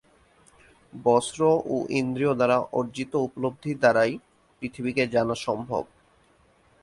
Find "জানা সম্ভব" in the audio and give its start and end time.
5.13-5.83